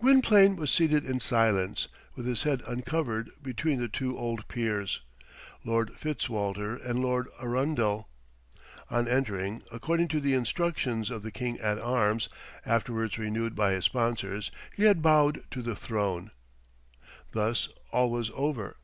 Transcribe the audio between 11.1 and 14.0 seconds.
of the King at Arms afterwards renewed by his